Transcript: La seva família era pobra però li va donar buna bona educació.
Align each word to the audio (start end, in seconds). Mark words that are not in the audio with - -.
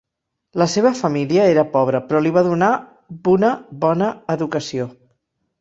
La 0.61 0.65
seva 0.75 0.91
família 0.99 1.43
era 1.49 1.65
pobra 1.75 2.01
però 2.07 2.21
li 2.23 2.33
va 2.39 2.45
donar 2.49 2.71
buna 3.29 3.55
bona 3.85 4.09
educació. 4.39 4.91